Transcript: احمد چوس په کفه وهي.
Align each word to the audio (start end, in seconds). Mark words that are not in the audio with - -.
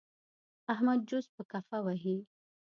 احمد 0.73 0.99
چوس 1.09 1.25
په 1.35 1.41
کفه 1.51 1.77
وهي. 1.85 2.17